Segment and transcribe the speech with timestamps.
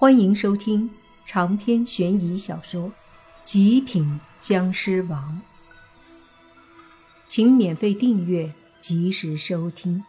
[0.00, 0.88] 欢迎收听
[1.26, 2.90] 长篇悬疑小说
[3.42, 5.42] 《极品僵尸王》，
[7.26, 10.04] 请免费订阅，及时收听。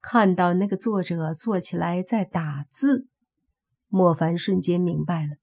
[0.00, 3.08] 看到那个作者坐起来在打字，
[3.88, 5.38] 莫凡瞬间明白了，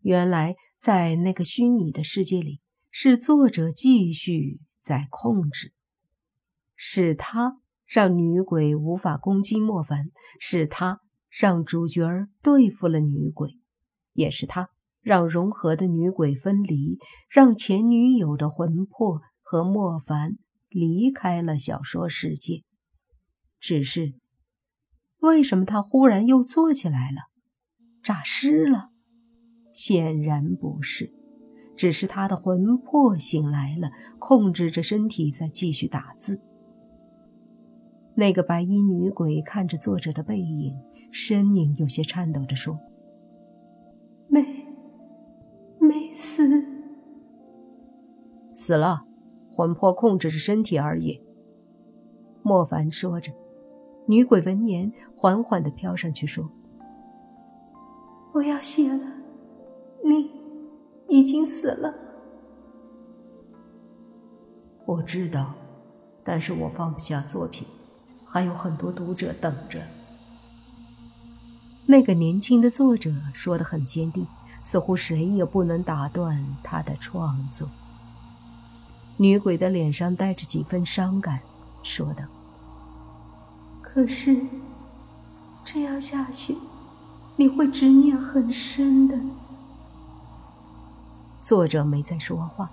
[0.00, 2.60] 原来在那个虚拟的世界里，
[2.90, 5.72] 是作者继续在控制，
[6.74, 7.59] 是他。
[7.90, 13.58] 让女鬼无法攻击莫凡，是他让主角儿对付了女鬼，
[14.12, 14.68] 也是他
[15.00, 22.62] 让融合的女鬼分离，让前女友的魂魄和莫凡离开了小说世界。
[23.58, 24.14] 只是，
[25.18, 27.22] 为什么他忽然又坐起来了？
[28.04, 28.90] 诈尸了？
[29.74, 31.12] 显然不是，
[31.76, 36.40] 只是他的魂魄醒来了，控制着身体在继续打字。
[38.14, 40.78] 那个白衣女鬼看着作者的背影，
[41.10, 42.78] 身影有些颤抖着说
[44.28, 44.66] ：“没，
[45.78, 46.66] 没死，
[48.54, 49.06] 死了，
[49.50, 51.22] 魂魄控制着身体而已。”
[52.42, 53.32] 莫凡说着，
[54.06, 56.50] 女鬼闻言缓缓的飘上去说
[58.34, 59.00] ：“我要谢了，
[60.04, 60.32] 你
[61.08, 61.94] 已经死了。”
[64.86, 65.54] 我知道，
[66.24, 67.66] 但是我放不下作品。
[68.32, 69.82] 还有很多读者等着。
[71.86, 74.24] 那个年轻的作者说的很坚定，
[74.62, 77.68] 似乎谁也不能打断他的创作。
[79.16, 81.40] 女鬼的脸上带着几分伤感，
[81.82, 82.22] 说道
[83.82, 84.40] ：“可是，
[85.64, 86.56] 这样下去，
[87.34, 89.18] 你会执念很深的。”
[91.42, 92.70] 作者没再说话，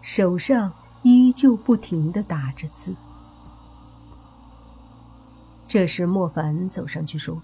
[0.00, 0.72] 手上
[1.02, 2.94] 依旧不停的打着字。
[5.74, 7.42] 这时，莫凡走上去说：“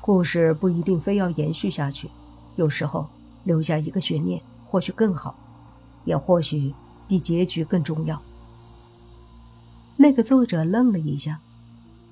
[0.00, 2.08] 故事不一定非要延续下去，
[2.54, 3.08] 有时候
[3.42, 5.34] 留下一个悬念，或许更好，
[6.04, 6.72] 也或许
[7.08, 8.22] 比结局更重要。”
[9.98, 11.40] 那个作者愣了一下，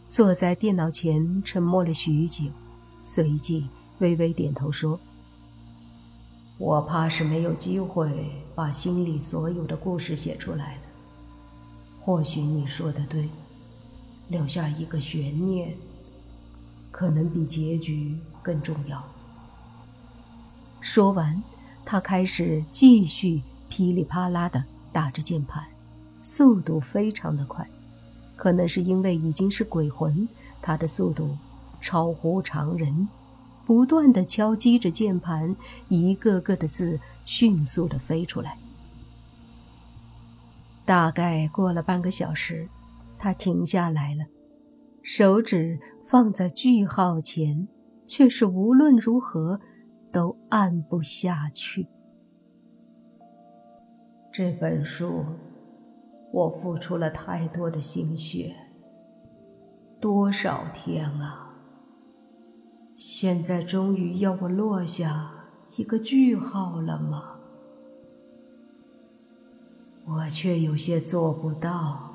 [0.08, 2.46] 坐在电脑前沉默了许久，
[3.04, 3.68] 随即
[4.00, 4.98] 微微点头说
[6.58, 10.82] ：“我怕是没有机会把心里所有的故事写出来了。
[12.00, 13.30] 或许你说的对。”
[14.28, 15.76] 留下一个悬念，
[16.90, 19.02] 可能比结局更重要。
[20.80, 21.42] 说完，
[21.84, 25.64] 他开始继续噼里啪啦的打着键盘，
[26.22, 27.68] 速度非常的快。
[28.34, 30.28] 可能是因为已经是鬼魂，
[30.60, 31.36] 他的速度
[31.80, 33.08] 超乎常人，
[33.64, 35.54] 不断的敲击着键盘，
[35.88, 38.58] 一个个的字迅速的飞出来。
[40.84, 42.68] 大概过了半个小时。
[43.22, 44.24] 他停下来了，
[45.00, 47.68] 手指放在句号前，
[48.04, 49.60] 却是无论如何
[50.10, 51.86] 都按不下去。
[54.32, 55.24] 这本书，
[56.32, 58.56] 我付出了太多的心血，
[60.00, 61.54] 多少天啊！
[62.96, 65.30] 现在终于要我落下
[65.76, 67.36] 一个句号了吗？
[70.06, 72.11] 我却有些做不到。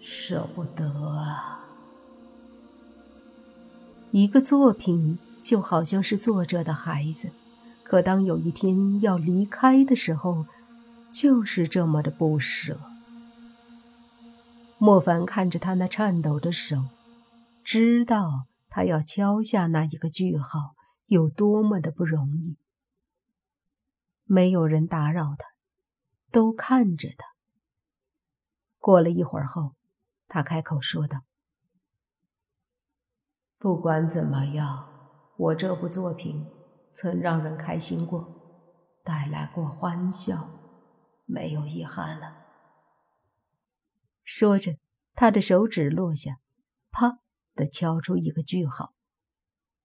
[0.00, 1.66] 舍不得啊！
[4.12, 7.30] 一个作品就好像是作者的孩子，
[7.84, 10.46] 可当有一天要离开的时候，
[11.12, 12.80] 就是这么的不舍。
[14.78, 16.86] 莫凡看着他那颤抖的手，
[17.62, 20.74] 知道他要敲下那一个句号
[21.06, 22.56] 有多么的不容易。
[24.24, 25.46] 没有人打扰他，
[26.32, 27.26] 都看着他。
[28.78, 29.74] 过了一会儿后。
[30.32, 31.24] 他开口说道
[33.58, 34.88] ：“不管怎么样，
[35.36, 36.46] 我这部作品
[36.92, 40.48] 曾让人开心过，带来过欢笑，
[41.26, 42.46] 没有遗憾了。”
[44.22, 44.78] 说着，
[45.14, 46.38] 他的手指落下，
[46.92, 47.18] 啪
[47.56, 48.94] 的敲出一个句号，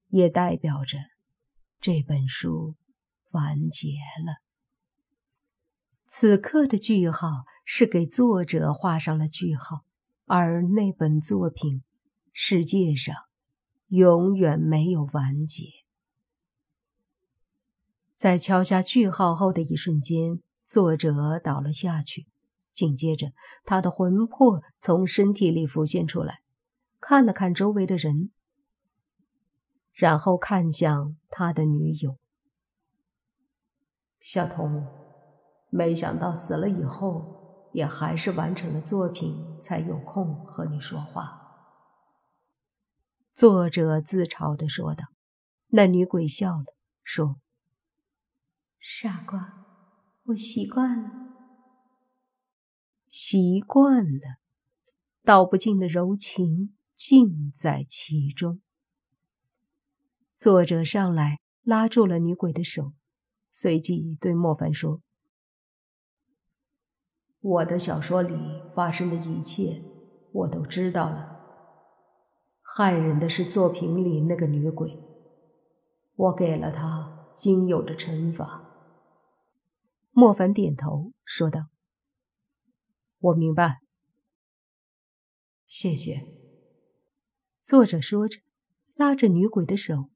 [0.09, 0.99] 也代表着
[1.81, 2.75] 这本书
[3.31, 3.87] 完结
[4.23, 4.43] 了。
[6.05, 9.83] 此刻的句号是给作者画上了句号。
[10.25, 11.83] 而那本作品，
[12.33, 13.15] 世界上
[13.89, 15.65] 永远没有完结。
[18.15, 22.25] 在敲下句号后的一瞬间，作者倒了下去。
[22.73, 23.33] 紧接着，
[23.63, 26.39] 他的魂魄从身体里浮现出来，
[26.99, 28.31] 看了看周围的人，
[29.93, 32.17] 然后看向他的女友
[34.19, 34.87] 小童。
[35.69, 37.44] 没想到死了以后。
[37.75, 41.41] 也还是完成了作品，才有空和你说话。”
[43.35, 45.03] 作者自嘲地说道。
[45.69, 46.65] 那女鬼笑了，
[47.03, 47.35] 说
[48.79, 49.65] ：“傻瓜，
[50.27, 51.11] 我习惯了。”
[53.09, 54.37] 习惯了，
[55.23, 58.61] 道不尽的柔情尽在其中。
[60.33, 62.93] 作者上来拉住了女鬼的手，
[63.51, 65.01] 随即对莫凡说
[67.45, 68.35] ：“我的小说里
[68.73, 69.83] 发生的一切，
[70.31, 71.39] 我都知道了。
[72.63, 74.97] 害人的是作品里那个女鬼，
[76.15, 78.63] 我给了她应有的惩罚。”
[80.09, 81.67] 莫凡点头说道。
[83.19, 83.77] 我明白，
[85.67, 86.23] 谢谢。
[87.61, 88.39] 作者说着，
[88.95, 90.09] 拉着女鬼的手，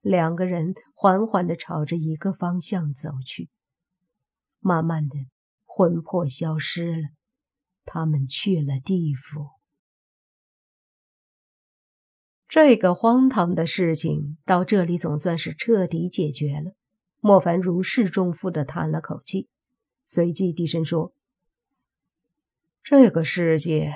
[0.00, 3.50] 两个人缓缓的朝着一个方向走去。
[4.58, 5.16] 慢慢的，
[5.74, 7.08] 魂魄消失了，
[7.86, 9.48] 他们去了地府。
[12.46, 16.74] 这个荒唐的事情到这里总算是彻底解决了。
[17.20, 19.48] 莫凡如释重负的叹了口气，
[20.04, 21.14] 随即低声说。
[22.82, 23.94] 这个世界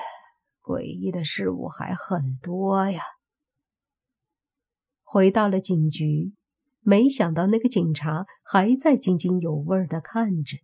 [0.62, 3.02] 诡异的事物还很多呀。
[5.02, 6.32] 回到了警局，
[6.80, 10.56] 没想到那个警察还在津津有味的看着。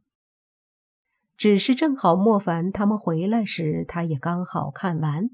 [1.42, 5.28] 只是正好莫凡他们回来时，他也刚好看完。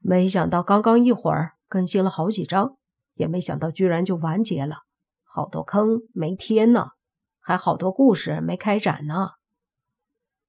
[0.00, 2.76] 没想到刚刚一会儿更新了好几章，
[3.14, 4.80] 也没想到居然就完结了，
[5.22, 6.90] 好多坑没填呢，
[7.40, 9.30] 还好多故事没开展呢。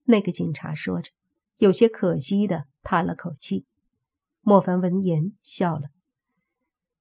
[0.04, 1.12] 那个警察说着，
[1.56, 3.66] 有些可惜的叹了口气。
[4.42, 5.84] 莫凡闻言笑了，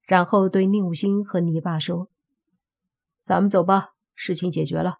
[0.03, 2.09] 然后对宁武星和泥巴说
[3.21, 4.99] ：“咱们走吧，事情解决了。”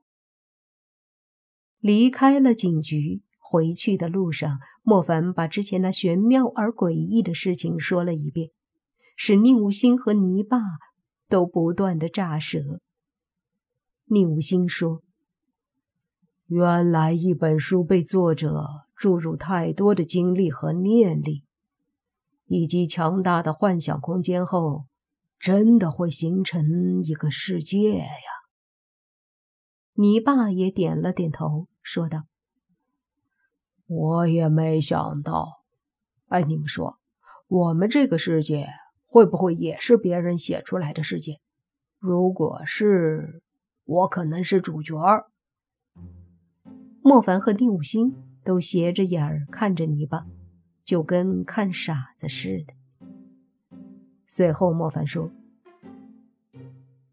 [1.83, 8.51] 离开了警局，回去的路上，莫凡把之前那玄妙而诡异的事情说了一遍，
[9.17, 10.59] 使宁武星和泥巴
[11.27, 12.79] 都不断的炸舌。
[14.05, 15.03] 宁武星说。
[16.47, 18.65] 原来一本书被作者
[18.95, 21.43] 注入太多的精力和念力，
[22.45, 24.85] 以及强大的幻想空间后，
[25.37, 28.07] 真的会形成一个世界呀！
[29.95, 32.23] 泥爸也点了点头，说道
[33.85, 35.61] ：“我也没想到。
[36.29, 36.97] 哎，你们说，
[37.47, 38.67] 我们这个世界
[39.05, 41.39] 会不会也是别人写出来的世界？
[41.99, 43.43] 如果是，
[43.83, 45.27] 我可能是主角儿。”
[47.03, 48.15] 莫凡和宁武星
[48.45, 50.25] 都斜着眼儿看着泥巴，
[50.85, 52.73] 就跟看傻子似的。
[54.25, 55.29] 随后，莫凡说：“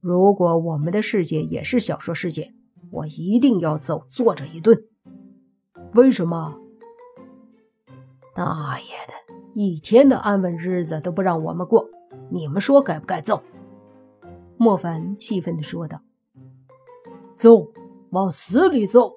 [0.00, 2.54] 如果我们的世界也是小说世界，
[2.90, 4.84] 我一定要揍作者一顿。
[5.94, 6.56] 为什么？
[8.34, 9.14] 大爷的，
[9.54, 11.88] 一天的安稳日子都不让我们过，
[12.30, 13.42] 你们说该不该揍？”
[14.56, 16.00] 莫凡气愤地说道
[17.34, 17.72] ：“揍，
[18.10, 19.14] 往死里揍！”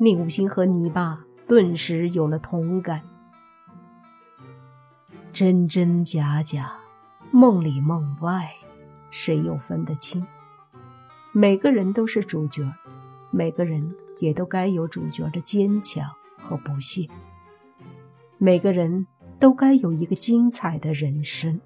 [0.00, 3.02] 宁武星和泥巴顿时有了同感，
[5.32, 6.72] 真真假假，
[7.30, 8.50] 梦里梦外，
[9.10, 10.26] 谁又分得清？
[11.38, 12.62] 每个人都是主角，
[13.30, 17.06] 每个人也都该有主角的坚强和不懈，
[18.38, 19.06] 每个人
[19.38, 21.60] 都该有一个精彩的人生。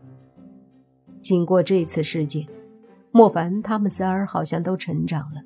[1.21, 2.49] 经过这次事件，
[3.13, 5.43] 莫凡他们仨儿好像都成长了，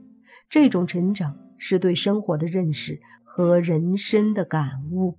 [0.48, 1.38] 这种成长。
[1.56, 5.18] 是对生活的认识和人生的感悟。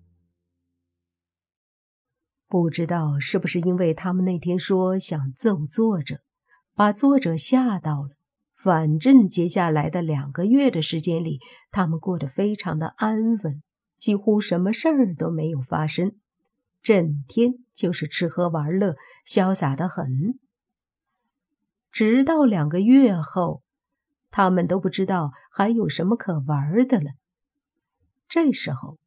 [2.47, 6.19] 不知道是不是因为他们那天说想揍作者，
[6.75, 8.09] 把作者吓到了。
[8.65, 13.61] 反正接下来的两个月的时间里，他们过得非常的安稳，
[13.95, 16.15] 几乎什么事儿都没有发生，
[16.81, 20.39] 整天就是吃喝玩乐，潇洒的很。
[21.91, 23.61] 直到两个月后。
[24.31, 27.11] 他们都不知道还有什么可玩的了。
[28.27, 28.97] 这时候，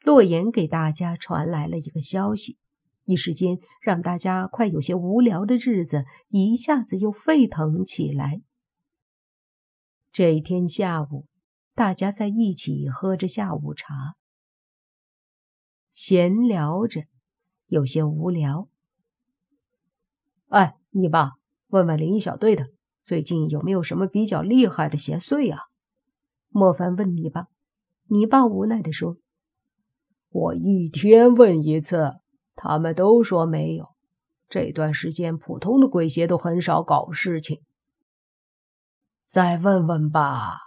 [0.00, 2.56] 洛言给大家传来了一个消息，
[3.04, 8.40] 一时间让大家快有些无聊的日子一下子又沸腾起来。
[10.14, 11.26] 这一天下午，
[11.74, 14.14] 大家在一起喝着下午茶，
[15.92, 17.06] 闲聊着，
[17.66, 18.68] 有些无聊。
[20.50, 21.32] 哎，你吧，
[21.66, 22.68] 问问灵异小队的。
[23.02, 25.62] 最近有没有什么比较厉害的邪祟啊？
[26.48, 27.48] 莫凡问你爸，
[28.06, 29.16] 你爸无奈地说
[30.30, 32.20] ：“我一天问一次，
[32.54, 33.88] 他们都说没有。
[34.48, 37.62] 这段时间普通的鬼邪都很少搞事情。
[39.34, 40.60] 再问问吧，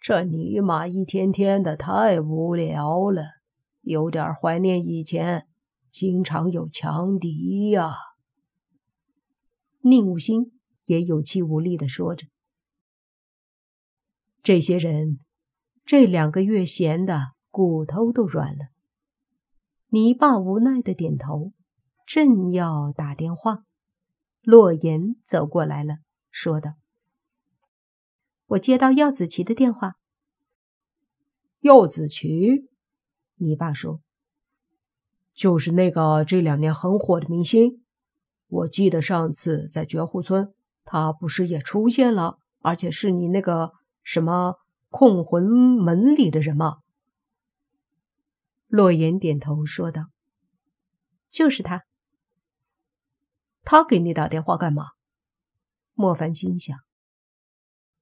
[0.00, 3.24] 这尼玛一天天的太无聊了，
[3.82, 5.46] 有点怀念以前，
[5.90, 7.92] 经常有强敌呀。
[9.82, 10.52] 宁武兴
[10.86, 12.28] 也有气无力的说着
[14.42, 15.20] ：“这些人，
[15.84, 18.68] 这两个月闲的骨头都软了。”
[19.92, 21.52] 泥巴无奈的点头，
[22.06, 23.64] 正要打电话，
[24.40, 25.98] 洛言走过来了，
[26.30, 26.76] 说道。
[28.46, 29.96] 我接到耀子琪的电话。
[31.60, 32.68] 耀子琪，
[33.34, 34.00] 你爸说，
[35.34, 37.82] 就是那个这两年很火的明星。
[38.46, 43.72] 我记得上次在绝户村，他不是也出现了，而且是你那个
[44.04, 44.54] 什么
[44.90, 46.78] 控魂门里的人吗？
[48.68, 50.06] 洛言点头说道
[51.28, 51.84] ：“就是他。”
[53.68, 54.90] 他给你打电话干嘛？
[55.94, 56.78] 莫凡心想。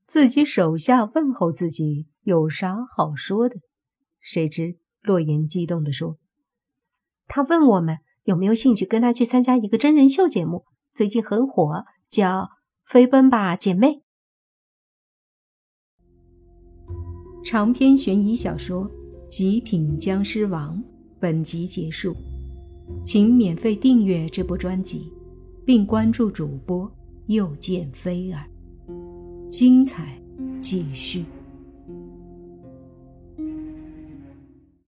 [0.07, 3.57] 自己手下问候自己，有啥好说的？
[4.21, 6.19] 谁知洛言激动地说
[7.27, 12.29] ：“他问我们有没有兴趣跟他去参加一个真人秀节目，最近很火，叫
[12.87, 13.89] 《飞奔吧，姐妹》。”
[17.45, 18.89] 长篇悬疑小说
[19.29, 20.79] 《极品僵尸王》
[21.21, 22.15] 本集结束，
[23.05, 25.13] 请免费订阅这部专辑，
[25.65, 26.91] 并关注主播
[27.27, 28.54] 又见菲儿。
[29.57, 30.21] 精彩
[30.59, 31.25] 继续。